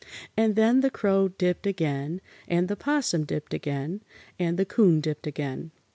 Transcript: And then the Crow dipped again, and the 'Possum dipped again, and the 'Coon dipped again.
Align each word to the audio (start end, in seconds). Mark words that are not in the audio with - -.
And 0.35 0.55
then 0.55 0.79
the 0.79 0.89
Crow 0.89 1.27
dipped 1.27 1.67
again, 1.67 2.21
and 2.47 2.67
the 2.67 2.75
'Possum 2.75 3.23
dipped 3.23 3.53
again, 3.53 4.01
and 4.39 4.57
the 4.57 4.65
'Coon 4.65 4.99
dipped 4.99 5.27
again. 5.27 5.69